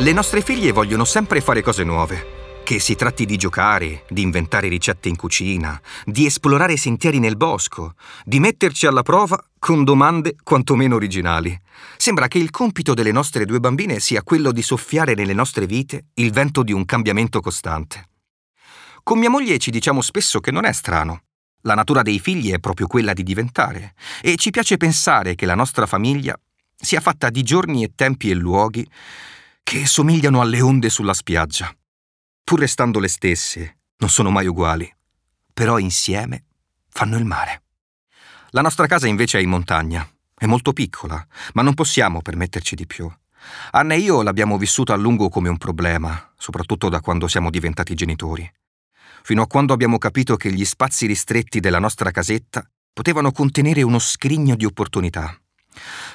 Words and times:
Le 0.00 0.12
nostre 0.12 0.42
figlie 0.42 0.70
vogliono 0.70 1.04
sempre 1.04 1.40
fare 1.40 1.60
cose 1.60 1.82
nuove. 1.82 2.62
Che 2.62 2.78
si 2.78 2.94
tratti 2.94 3.26
di 3.26 3.36
giocare, 3.36 4.04
di 4.08 4.22
inventare 4.22 4.68
ricette 4.68 5.08
in 5.08 5.16
cucina, 5.16 5.80
di 6.04 6.24
esplorare 6.24 6.76
sentieri 6.76 7.18
nel 7.18 7.36
bosco, 7.36 7.94
di 8.24 8.38
metterci 8.38 8.86
alla 8.86 9.02
prova 9.02 9.42
con 9.58 9.82
domande 9.82 10.36
quantomeno 10.40 10.94
originali. 10.94 11.60
Sembra 11.96 12.28
che 12.28 12.38
il 12.38 12.50
compito 12.50 12.94
delle 12.94 13.10
nostre 13.10 13.44
due 13.44 13.58
bambine 13.58 13.98
sia 13.98 14.22
quello 14.22 14.52
di 14.52 14.62
soffiare 14.62 15.14
nelle 15.14 15.32
nostre 15.32 15.66
vite 15.66 16.06
il 16.14 16.30
vento 16.30 16.62
di 16.62 16.72
un 16.72 16.84
cambiamento 16.84 17.40
costante. 17.40 18.10
Con 19.02 19.18
mia 19.18 19.30
moglie 19.30 19.58
ci 19.58 19.72
diciamo 19.72 20.00
spesso 20.00 20.38
che 20.38 20.52
non 20.52 20.64
è 20.64 20.72
strano. 20.72 21.22
La 21.62 21.74
natura 21.74 22.02
dei 22.02 22.20
figli 22.20 22.52
è 22.52 22.60
proprio 22.60 22.86
quella 22.86 23.14
di 23.14 23.24
diventare 23.24 23.94
e 24.22 24.36
ci 24.36 24.50
piace 24.50 24.76
pensare 24.76 25.34
che 25.34 25.44
la 25.44 25.56
nostra 25.56 25.86
famiglia 25.86 26.38
sia 26.80 27.00
fatta 27.00 27.30
di 27.30 27.42
giorni 27.42 27.82
e 27.82 27.90
tempi 27.96 28.30
e 28.30 28.34
luoghi 28.34 28.88
che 29.68 29.84
somigliano 29.84 30.40
alle 30.40 30.62
onde 30.62 30.88
sulla 30.88 31.12
spiaggia 31.12 31.70
pur 32.42 32.58
restando 32.58 32.98
le 33.00 33.08
stesse, 33.08 33.80
non 33.98 34.08
sono 34.08 34.30
mai 34.30 34.46
uguali, 34.46 34.90
però 35.52 35.76
insieme 35.76 36.46
fanno 36.88 37.18
il 37.18 37.26
mare. 37.26 37.64
La 38.52 38.62
nostra 38.62 38.86
casa 38.86 39.06
invece 39.06 39.38
è 39.38 39.42
in 39.42 39.50
montagna, 39.50 40.08
è 40.34 40.46
molto 40.46 40.72
piccola, 40.72 41.22
ma 41.52 41.60
non 41.60 41.74
possiamo 41.74 42.22
permetterci 42.22 42.74
di 42.74 42.86
più. 42.86 43.12
Anna 43.72 43.92
e 43.92 43.98
io 43.98 44.22
l'abbiamo 44.22 44.56
vissuta 44.56 44.94
a 44.94 44.96
lungo 44.96 45.28
come 45.28 45.50
un 45.50 45.58
problema, 45.58 46.32
soprattutto 46.38 46.88
da 46.88 47.02
quando 47.02 47.28
siamo 47.28 47.50
diventati 47.50 47.94
genitori. 47.94 48.50
Fino 49.22 49.42
a 49.42 49.46
quando 49.46 49.74
abbiamo 49.74 49.98
capito 49.98 50.36
che 50.36 50.50
gli 50.50 50.64
spazi 50.64 51.04
ristretti 51.04 51.60
della 51.60 51.78
nostra 51.78 52.10
casetta 52.10 52.66
potevano 52.90 53.32
contenere 53.32 53.82
uno 53.82 53.98
scrigno 53.98 54.56
di 54.56 54.64
opportunità. 54.64 55.38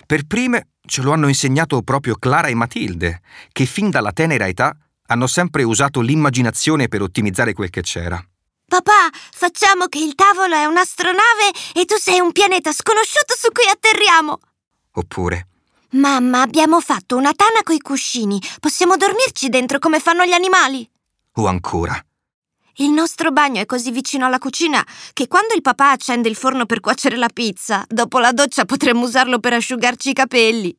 Per 0.05 0.25
prime 0.25 0.67
ce 0.85 1.01
lo 1.01 1.11
hanno 1.11 1.27
insegnato 1.27 1.81
proprio 1.81 2.15
Clara 2.15 2.47
e 2.47 2.53
Matilde, 2.55 3.21
che 3.51 3.65
fin 3.65 3.89
dalla 3.89 4.11
tenera 4.11 4.47
età 4.47 4.75
hanno 5.07 5.27
sempre 5.27 5.63
usato 5.63 6.01
l'immaginazione 6.01 6.87
per 6.87 7.01
ottimizzare 7.01 7.53
quel 7.53 7.69
che 7.69 7.81
c'era. 7.81 8.23
Papà, 8.65 9.09
facciamo 9.31 9.87
che 9.87 9.99
il 9.99 10.15
tavolo 10.15 10.55
è 10.55 10.65
un'astronave 10.65 11.51
e 11.73 11.85
tu 11.85 11.95
sei 11.97 12.19
un 12.19 12.31
pianeta 12.31 12.71
sconosciuto 12.71 13.35
su 13.37 13.51
cui 13.51 13.69
atterriamo. 13.69 14.39
Oppure... 14.93 15.47
Mamma, 15.93 16.41
abbiamo 16.41 16.81
fatto 16.81 17.15
una 17.15 17.33
tana 17.33 17.61
coi 17.61 17.77
cuscini. 17.79 18.41
Possiamo 18.59 18.97
dormirci 18.97 19.49
dentro 19.49 19.77
come 19.77 19.99
fanno 19.99 20.25
gli 20.25 20.31
animali. 20.31 20.89
O 21.33 21.45
ancora... 21.45 22.03
Il 22.77 22.89
nostro 22.89 23.31
bagno 23.31 23.61
è 23.61 23.67
così 23.67 23.91
vicino 23.91 24.25
alla 24.25 24.39
cucina 24.39 24.83
che 25.13 25.27
quando 25.27 25.53
il 25.53 25.61
papà 25.61 25.91
accende 25.91 26.27
il 26.27 26.35
forno 26.35 26.65
per 26.65 26.79
cuocere 26.79 27.17
la 27.17 27.29
pizza, 27.31 27.85
dopo 27.87 28.17
la 28.17 28.31
doccia 28.31 28.65
potremmo 28.65 29.05
usarlo 29.05 29.39
per 29.39 29.53
asciugarci 29.53 30.09
i 30.09 30.13
capelli. 30.13 30.75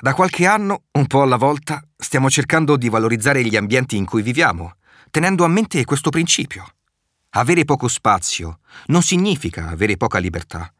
Da 0.00 0.14
qualche 0.14 0.46
anno, 0.46 0.84
un 0.92 1.06
po' 1.08 1.22
alla 1.22 1.36
volta, 1.36 1.82
stiamo 1.96 2.30
cercando 2.30 2.76
di 2.76 2.88
valorizzare 2.88 3.42
gli 3.42 3.56
ambienti 3.56 3.96
in 3.96 4.04
cui 4.04 4.22
viviamo, 4.22 4.76
tenendo 5.10 5.44
a 5.44 5.48
mente 5.48 5.84
questo 5.84 6.10
principio. 6.10 6.64
Avere 7.30 7.64
poco 7.64 7.88
spazio 7.88 8.60
non 8.86 9.02
significa 9.02 9.68
avere 9.68 9.96
poca 9.96 10.18
libertà. 10.18 10.72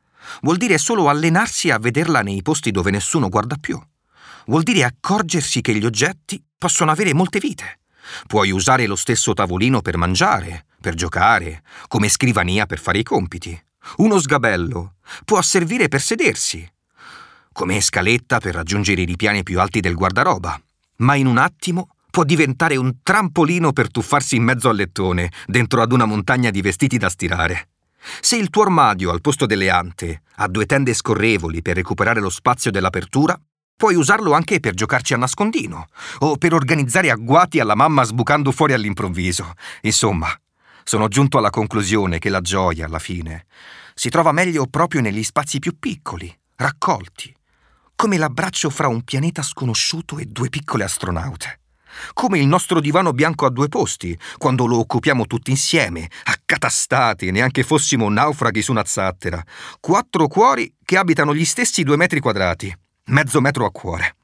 Vuol 0.42 0.58
dire 0.58 0.78
solo 0.78 1.08
allenarsi 1.08 1.70
a 1.70 1.78
vederla 1.78 2.22
nei 2.22 2.42
posti 2.42 2.70
dove 2.70 2.92
nessuno 2.92 3.28
guarda 3.28 3.56
più. 3.56 3.80
Vuol 4.46 4.62
dire 4.62 4.84
accorgersi 4.84 5.60
che 5.60 5.74
gli 5.74 5.84
oggetti 5.84 6.40
possono 6.56 6.92
avere 6.92 7.12
molte 7.14 7.40
vite. 7.40 7.80
Puoi 8.26 8.50
usare 8.50 8.86
lo 8.86 8.96
stesso 8.96 9.32
tavolino 9.34 9.80
per 9.80 9.96
mangiare, 9.96 10.66
per 10.80 10.94
giocare, 10.94 11.62
come 11.88 12.08
scrivania 12.08 12.66
per 12.66 12.78
fare 12.78 12.98
i 12.98 13.02
compiti. 13.02 13.58
Uno 13.96 14.18
sgabello 14.18 14.94
può 15.24 15.40
servire 15.42 15.88
per 15.88 16.00
sedersi, 16.00 16.68
come 17.52 17.80
scaletta 17.80 18.38
per 18.38 18.54
raggiungere 18.54 19.00
i 19.02 19.06
ripiani 19.06 19.42
più 19.42 19.60
alti 19.60 19.80
del 19.80 19.94
guardaroba, 19.94 20.60
ma 20.96 21.14
in 21.14 21.26
un 21.26 21.38
attimo 21.38 21.88
può 22.10 22.24
diventare 22.24 22.76
un 22.76 23.02
trampolino 23.02 23.72
per 23.72 23.90
tuffarsi 23.90 24.36
in 24.36 24.42
mezzo 24.42 24.68
al 24.68 24.76
lettone, 24.76 25.30
dentro 25.46 25.82
ad 25.82 25.92
una 25.92 26.04
montagna 26.04 26.50
di 26.50 26.60
vestiti 26.60 26.98
da 26.98 27.08
stirare. 27.08 27.68
Se 28.20 28.36
il 28.36 28.50
tuo 28.50 28.62
armadio 28.62 29.10
al 29.10 29.20
posto 29.20 29.46
delle 29.46 29.70
ante 29.70 30.22
ha 30.36 30.48
due 30.48 30.66
tende 30.66 30.94
scorrevoli 30.94 31.62
per 31.62 31.76
recuperare 31.76 32.20
lo 32.20 32.30
spazio 32.30 32.70
dell'apertura, 32.70 33.38
puoi 33.76 33.94
usarlo 33.94 34.32
anche 34.32 34.58
per 34.58 34.74
giocarci 34.74 35.12
a 35.12 35.18
nascondino 35.18 35.88
o 36.20 36.36
per 36.36 36.54
organizzare 36.54 37.10
agguati 37.10 37.60
alla 37.60 37.74
mamma 37.74 38.04
sbucando 38.04 38.50
fuori 38.50 38.72
all'improvviso. 38.72 39.52
Insomma, 39.82 40.28
sono 40.82 41.08
giunto 41.08 41.38
alla 41.38 41.50
conclusione 41.50 42.18
che 42.18 42.30
la 42.30 42.40
gioia, 42.40 42.86
alla 42.86 42.98
fine, 42.98 43.46
si 43.94 44.08
trova 44.08 44.32
meglio 44.32 44.66
proprio 44.66 45.00
negli 45.00 45.22
spazi 45.22 45.58
più 45.58 45.78
piccoli, 45.78 46.34
raccolti, 46.56 47.34
come 47.94 48.16
l'abbraccio 48.16 48.70
fra 48.70 48.88
un 48.88 49.02
pianeta 49.02 49.42
sconosciuto 49.42 50.18
e 50.18 50.26
due 50.26 50.48
piccole 50.48 50.84
astronaute. 50.84 51.60
Come 52.12 52.38
il 52.38 52.46
nostro 52.46 52.80
divano 52.80 53.12
bianco 53.12 53.46
a 53.46 53.50
due 53.50 53.68
posti, 53.68 54.18
quando 54.36 54.66
lo 54.66 54.78
occupiamo 54.78 55.26
tutti 55.26 55.50
insieme, 55.50 56.10
accatastati, 56.24 57.30
neanche 57.30 57.62
fossimo 57.62 58.08
naufraghi 58.10 58.60
su 58.62 58.70
una 58.70 58.84
zattera. 58.84 59.42
Quattro 59.80 60.28
cuori 60.28 60.74
che 60.84 60.98
abitano 60.98 61.34
gli 61.34 61.44
stessi 61.44 61.82
due 61.84 61.96
metri 61.96 62.20
quadrati, 62.20 62.74
mezzo 63.06 63.40
metro 63.40 63.66
a 63.66 63.70
cuore. 63.70 64.16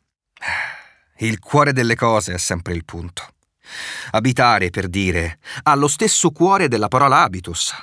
Il 1.18 1.38
cuore 1.38 1.72
delle 1.72 1.94
cose 1.94 2.34
è 2.34 2.38
sempre 2.38 2.74
il 2.74 2.84
punto. 2.84 3.34
Abitare, 4.10 4.70
per 4.70 4.88
dire, 4.88 5.38
ha 5.62 5.74
lo 5.74 5.88
stesso 5.88 6.30
cuore 6.30 6.68
della 6.68 6.88
parola 6.88 7.22
habitus, 7.22 7.74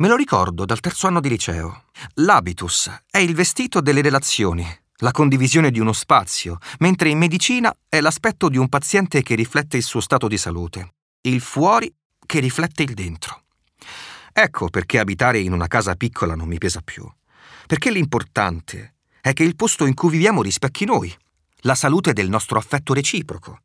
Me 0.00 0.08
lo 0.08 0.16
ricordo 0.16 0.64
dal 0.64 0.80
terzo 0.80 1.08
anno 1.08 1.20
di 1.20 1.28
liceo. 1.28 1.84
L'habitus 2.14 2.90
è 3.10 3.18
il 3.18 3.34
vestito 3.34 3.82
delle 3.82 4.00
relazioni, 4.00 4.66
la 5.00 5.10
condivisione 5.10 5.70
di 5.70 5.78
uno 5.78 5.92
spazio, 5.92 6.56
mentre 6.78 7.10
in 7.10 7.18
medicina 7.18 7.70
è 7.86 8.00
l'aspetto 8.00 8.48
di 8.48 8.56
un 8.56 8.70
paziente 8.70 9.20
che 9.20 9.34
riflette 9.34 9.76
il 9.76 9.82
suo 9.82 10.00
stato 10.00 10.26
di 10.26 10.38
salute, 10.38 10.94
il 11.22 11.42
fuori 11.42 11.94
che 12.24 12.40
riflette 12.40 12.82
il 12.82 12.94
dentro. 12.94 13.42
Ecco 14.32 14.70
perché 14.70 14.98
abitare 14.98 15.38
in 15.38 15.52
una 15.52 15.66
casa 15.66 15.94
piccola 15.94 16.34
non 16.34 16.48
mi 16.48 16.56
pesa 16.56 16.80
più. 16.80 17.06
Perché 17.66 17.90
l'importante 17.90 18.94
è 19.20 19.32
che 19.32 19.42
il 19.42 19.56
posto 19.56 19.86
in 19.86 19.94
cui 19.94 20.10
viviamo 20.10 20.42
rispecchi 20.42 20.84
noi, 20.84 21.14
la 21.60 21.74
salute 21.74 22.12
del 22.12 22.28
nostro 22.28 22.58
affetto 22.58 22.94
reciproco, 22.94 23.60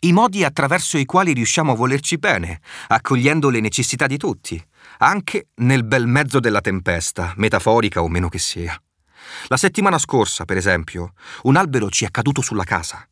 i 0.00 0.12
modi 0.12 0.44
attraverso 0.44 0.98
i 0.98 1.06
quali 1.06 1.32
riusciamo 1.32 1.72
a 1.72 1.74
volerci 1.74 2.18
bene, 2.18 2.60
accogliendo 2.88 3.48
le 3.48 3.60
necessità 3.60 4.06
di 4.06 4.18
tutti, 4.18 4.62
anche 4.98 5.48
nel 5.56 5.84
bel 5.84 6.06
mezzo 6.06 6.38
della 6.38 6.60
tempesta, 6.60 7.32
metaforica 7.36 8.02
o 8.02 8.08
meno 8.08 8.28
che 8.28 8.38
sia. 8.38 8.78
La 9.48 9.56
settimana 9.56 9.98
scorsa, 9.98 10.44
per 10.44 10.58
esempio, 10.58 11.14
un 11.44 11.56
albero 11.56 11.88
ci 11.88 12.04
è 12.04 12.10
caduto 12.10 12.42
sulla 12.42 12.64
casa. 12.64 13.08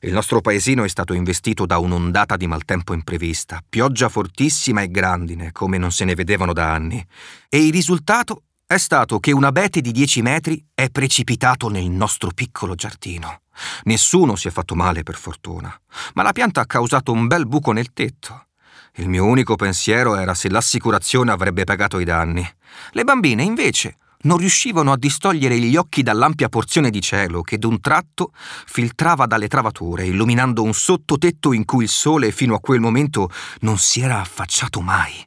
Il 0.00 0.12
nostro 0.12 0.42
paesino 0.42 0.84
è 0.84 0.88
stato 0.88 1.14
investito 1.14 1.64
da 1.64 1.78
un'ondata 1.78 2.36
di 2.36 2.46
maltempo 2.46 2.92
imprevista, 2.92 3.62
pioggia 3.66 4.10
fortissima 4.10 4.82
e 4.82 4.90
grandine, 4.90 5.52
come 5.52 5.78
non 5.78 5.90
se 5.90 6.04
ne 6.04 6.14
vedevano 6.14 6.52
da 6.52 6.70
anni, 6.70 7.04
e 7.48 7.64
il 7.64 7.72
risultato 7.72 8.42
è 8.68 8.78
stato 8.78 9.20
che 9.20 9.30
un 9.30 9.44
abete 9.44 9.80
di 9.80 9.92
10 9.92 10.22
metri 10.22 10.66
è 10.74 10.90
precipitato 10.90 11.68
nel 11.68 11.88
nostro 11.88 12.32
piccolo 12.34 12.74
giardino. 12.74 13.42
Nessuno 13.84 14.34
si 14.34 14.48
è 14.48 14.50
fatto 14.50 14.74
male, 14.74 15.04
per 15.04 15.14
fortuna, 15.14 15.72
ma 16.14 16.24
la 16.24 16.32
pianta 16.32 16.62
ha 16.62 16.66
causato 16.66 17.12
un 17.12 17.28
bel 17.28 17.46
buco 17.46 17.70
nel 17.70 17.92
tetto. 17.92 18.48
Il 18.94 19.08
mio 19.08 19.24
unico 19.24 19.54
pensiero 19.54 20.16
era 20.16 20.34
se 20.34 20.50
l'assicurazione 20.50 21.30
avrebbe 21.30 21.62
pagato 21.62 22.00
i 22.00 22.04
danni. 22.04 22.44
Le 22.90 23.04
bambine, 23.04 23.44
invece, 23.44 23.98
non 24.22 24.38
riuscivano 24.38 24.90
a 24.90 24.98
distogliere 24.98 25.60
gli 25.60 25.76
occhi 25.76 26.02
dall'ampia 26.02 26.48
porzione 26.48 26.90
di 26.90 27.00
cielo 27.00 27.42
che 27.42 27.58
d'un 27.58 27.80
tratto 27.80 28.32
filtrava 28.34 29.26
dalle 29.26 29.46
travature, 29.46 30.06
illuminando 30.06 30.64
un 30.64 30.74
sottotetto 30.74 31.52
in 31.52 31.64
cui 31.64 31.84
il 31.84 31.90
sole 31.90 32.32
fino 32.32 32.56
a 32.56 32.60
quel 32.60 32.80
momento 32.80 33.30
non 33.60 33.78
si 33.78 34.00
era 34.00 34.18
affacciato 34.18 34.80
mai. 34.80 35.24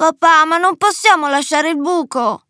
Papà, 0.00 0.46
ma 0.46 0.56
non 0.56 0.78
possiamo 0.78 1.28
lasciare 1.28 1.68
il 1.68 1.76
buco? 1.76 2.44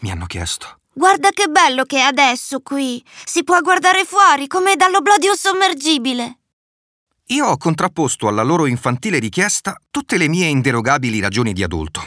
Mi 0.00 0.10
hanno 0.10 0.26
chiesto. 0.26 0.80
Guarda 0.92 1.30
che 1.30 1.46
bello 1.46 1.84
che 1.84 1.98
è 1.98 2.00
adesso 2.00 2.58
qui. 2.58 3.00
Si 3.24 3.44
può 3.44 3.60
guardare 3.60 4.04
fuori 4.04 4.48
come 4.48 4.74
dall'oblò 4.74 5.16
di 5.16 5.28
un 5.28 5.36
sommergibile. 5.36 6.38
Io 7.26 7.46
ho 7.46 7.56
contrapposto 7.56 8.26
alla 8.26 8.42
loro 8.42 8.66
infantile 8.66 9.20
richiesta 9.20 9.80
tutte 9.92 10.16
le 10.16 10.26
mie 10.26 10.46
inderogabili 10.46 11.20
ragioni 11.20 11.52
di 11.52 11.62
adulto, 11.62 12.02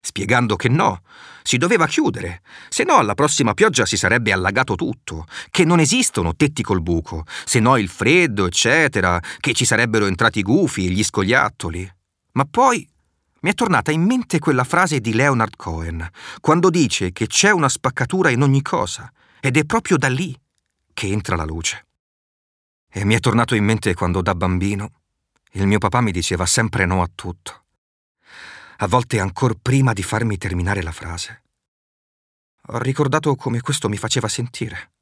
spiegando 0.00 0.56
che 0.56 0.70
no, 0.70 1.02
si 1.42 1.58
doveva 1.58 1.86
chiudere, 1.86 2.40
se 2.70 2.84
no 2.84 2.94
alla 2.94 3.12
prossima 3.12 3.52
pioggia 3.52 3.84
si 3.84 3.98
sarebbe 3.98 4.32
allagato 4.32 4.76
tutto, 4.76 5.26
che 5.50 5.66
non 5.66 5.78
esistono 5.78 6.34
tetti 6.34 6.62
col 6.62 6.80
buco, 6.80 7.24
se 7.44 7.60
no 7.60 7.76
il 7.76 7.90
freddo, 7.90 8.46
eccetera, 8.46 9.20
che 9.40 9.52
ci 9.52 9.66
sarebbero 9.66 10.06
entrati 10.06 10.38
i 10.38 10.42
gufi 10.42 10.86
e 10.86 10.88
gli 10.88 11.04
scoiattoli. 11.04 11.96
Ma 12.32 12.46
poi 12.50 12.88
mi 13.42 13.50
è 13.50 13.54
tornata 13.54 13.90
in 13.90 14.02
mente 14.02 14.38
quella 14.38 14.64
frase 14.64 15.00
di 15.00 15.12
Leonard 15.12 15.56
Cohen, 15.56 16.08
quando 16.40 16.70
dice 16.70 17.10
che 17.10 17.26
c'è 17.26 17.50
una 17.50 17.68
spaccatura 17.68 18.30
in 18.30 18.42
ogni 18.42 18.62
cosa, 18.62 19.12
ed 19.40 19.56
è 19.56 19.64
proprio 19.64 19.96
da 19.96 20.08
lì 20.08 20.36
che 20.94 21.08
entra 21.08 21.34
la 21.34 21.44
luce. 21.44 21.86
E 22.88 23.04
mi 23.04 23.14
è 23.14 23.20
tornato 23.20 23.56
in 23.56 23.64
mente 23.64 23.94
quando 23.94 24.22
da 24.22 24.34
bambino 24.34 25.00
il 25.54 25.66
mio 25.66 25.78
papà 25.78 26.00
mi 26.00 26.12
diceva 26.12 26.46
sempre 26.46 26.86
no 26.86 27.02
a 27.02 27.10
tutto. 27.12 27.64
A 28.78 28.86
volte 28.86 29.18
ancora 29.18 29.54
prima 29.60 29.92
di 29.92 30.02
farmi 30.02 30.38
terminare 30.38 30.82
la 30.82 30.92
frase. 30.92 31.42
Ho 32.68 32.78
ricordato 32.78 33.34
come 33.34 33.60
questo 33.60 33.88
mi 33.88 33.96
faceva 33.96 34.28
sentire. 34.28 34.92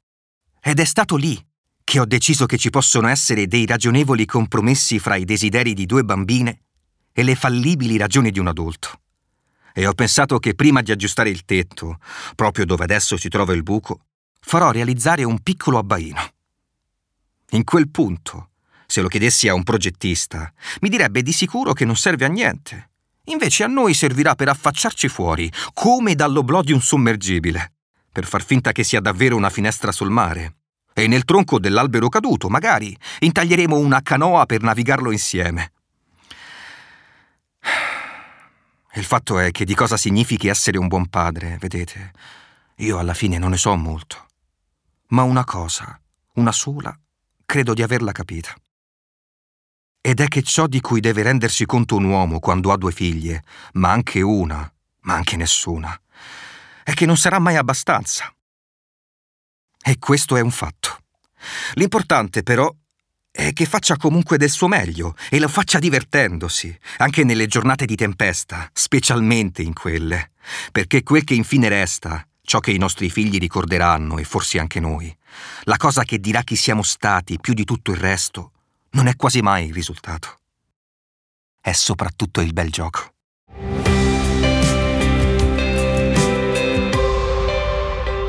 Ed 0.59 0.79
è 0.79 0.85
stato 0.85 1.15
lì 1.15 1.39
che 1.83 1.99
ho 1.99 2.05
deciso 2.05 2.47
che 2.47 2.57
ci 2.57 2.69
possono 2.69 3.07
essere 3.07 3.47
dei 3.47 3.65
ragionevoli 3.65 4.25
compromessi 4.25 4.97
fra 4.97 5.15
i 5.15 5.25
desideri 5.25 5.73
di 5.73 5.85
due 5.85 6.03
bambine 6.03 6.63
e 7.13 7.23
le 7.23 7.35
fallibili 7.35 7.97
ragioni 7.97 8.31
di 8.31 8.39
un 8.39 8.47
adulto. 8.47 8.99
E 9.73 9.87
ho 9.87 9.93
pensato 9.93 10.39
che 10.39 10.55
prima 10.55 10.81
di 10.81 10.91
aggiustare 10.91 11.29
il 11.29 11.45
tetto, 11.45 11.99
proprio 12.35 12.65
dove 12.65 12.83
adesso 12.83 13.17
si 13.17 13.29
trova 13.29 13.53
il 13.53 13.63
buco, 13.63 14.01
farò 14.41 14.71
realizzare 14.71 15.23
un 15.23 15.39
piccolo 15.39 15.77
abbaino. 15.77 16.19
In 17.51 17.63
quel 17.63 17.89
punto, 17.89 18.49
se 18.85 19.01
lo 19.01 19.07
chiedessi 19.07 19.47
a 19.47 19.53
un 19.53 19.63
progettista, 19.63 20.51
mi 20.81 20.89
direbbe 20.89 21.21
di 21.21 21.31
sicuro 21.31 21.73
che 21.73 21.85
non 21.85 21.95
serve 21.95 22.25
a 22.25 22.29
niente. 22.29 22.89
Invece 23.25 23.63
a 23.63 23.67
noi 23.67 23.93
servirà 23.93 24.35
per 24.35 24.49
affacciarci 24.49 25.07
fuori, 25.07 25.51
come 25.73 26.15
dall'oblò 26.15 26.61
di 26.61 26.73
un 26.73 26.81
sommergibile, 26.81 27.73
per 28.11 28.25
far 28.25 28.43
finta 28.43 28.71
che 28.71 28.83
sia 28.83 28.99
davvero 28.99 29.35
una 29.35 29.49
finestra 29.49 29.91
sul 29.91 30.09
mare. 30.09 30.55
E 30.93 31.07
nel 31.07 31.23
tronco 31.23 31.59
dell'albero 31.59 32.09
caduto, 32.09 32.49
magari, 32.49 32.97
intaglieremo 33.19 33.77
una 33.77 34.01
canoa 34.01 34.45
per 34.45 34.61
navigarlo 34.61 35.11
insieme. 35.11 35.71
Il 38.95 39.05
fatto 39.05 39.39
è 39.39 39.51
che 39.51 39.63
di 39.63 39.73
cosa 39.73 39.95
significhi 39.95 40.49
essere 40.49 40.77
un 40.77 40.87
buon 40.87 41.07
padre, 41.07 41.57
vedete, 41.59 42.11
io 42.77 42.97
alla 42.97 43.13
fine 43.13 43.37
non 43.37 43.51
ne 43.51 43.57
so 43.57 43.73
molto. 43.75 44.27
Ma 45.07 45.23
una 45.23 45.45
cosa, 45.45 45.99
una 46.35 46.51
sola, 46.51 46.97
credo 47.45 47.73
di 47.73 47.83
averla 47.83 48.11
capita. 48.11 48.53
Ed 50.01 50.19
è 50.19 50.27
che 50.27 50.41
ciò 50.41 50.67
di 50.67 50.81
cui 50.81 50.99
deve 50.99 51.23
rendersi 51.23 51.65
conto 51.65 51.95
un 51.95 52.05
uomo 52.05 52.39
quando 52.39 52.71
ha 52.71 52.77
due 52.77 52.91
figlie, 52.91 53.43
ma 53.73 53.91
anche 53.91 54.21
una, 54.21 54.69
ma 55.01 55.13
anche 55.13 55.37
nessuna, 55.37 55.97
è 56.83 56.93
che 56.93 57.05
non 57.05 57.17
sarà 57.17 57.39
mai 57.39 57.55
abbastanza. 57.55 58.33
E 59.83 59.99
questo 59.99 60.35
è 60.35 60.41
un 60.41 60.51
fatto. 60.51 61.03
L'importante 61.73 62.43
però 62.43 62.73
è 63.31 63.53
che 63.53 63.65
faccia 63.65 63.95
comunque 63.95 64.37
del 64.37 64.49
suo 64.49 64.67
meglio 64.67 65.15
e 65.29 65.39
lo 65.39 65.47
faccia 65.47 65.79
divertendosi, 65.79 66.77
anche 66.97 67.23
nelle 67.23 67.47
giornate 67.47 67.85
di 67.85 67.95
tempesta, 67.95 68.69
specialmente 68.73 69.61
in 69.61 69.73
quelle, 69.73 70.31
perché 70.71 71.01
quel 71.01 71.23
che 71.23 71.33
infine 71.33 71.69
resta, 71.69 72.27
ciò 72.41 72.59
che 72.59 72.71
i 72.71 72.77
nostri 72.77 73.09
figli 73.09 73.37
ricorderanno 73.37 74.17
e 74.17 74.25
forse 74.25 74.59
anche 74.59 74.81
noi, 74.81 75.15
la 75.63 75.77
cosa 75.77 76.03
che 76.03 76.19
dirà 76.19 76.41
chi 76.41 76.57
siamo 76.57 76.83
stati 76.83 77.39
più 77.39 77.53
di 77.53 77.63
tutto 77.63 77.91
il 77.91 77.97
resto, 77.97 78.51
non 78.91 79.07
è 79.07 79.15
quasi 79.15 79.41
mai 79.41 79.67
il 79.67 79.73
risultato. 79.73 80.39
È 81.61 81.71
soprattutto 81.71 82.41
il 82.41 82.51
bel 82.51 82.69
gioco. 82.69 83.13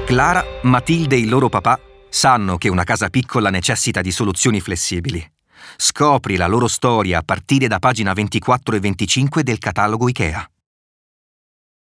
Clara, 0.06 0.44
Matilde 0.62 1.16
e 1.16 1.20
il 1.20 1.28
loro 1.28 1.48
papà 1.48 1.80
sanno 2.12 2.58
che 2.58 2.68
una 2.68 2.84
casa 2.84 3.08
piccola 3.08 3.48
necessita 3.48 4.02
di 4.02 4.12
soluzioni 4.12 4.60
flessibili. 4.60 5.26
Scopri 5.76 6.36
la 6.36 6.46
loro 6.46 6.68
storia 6.68 7.18
a 7.18 7.22
partire 7.22 7.68
da 7.68 7.78
pagina 7.78 8.12
24 8.12 8.76
e 8.76 8.80
25 8.80 9.42
del 9.42 9.58
catalogo 9.58 10.08
IKEA. 10.08 10.51